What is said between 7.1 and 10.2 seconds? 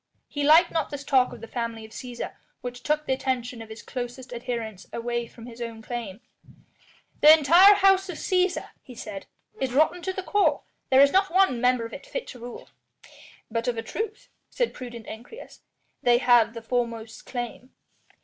"The entire House of Cæsar," he said, "is rotten to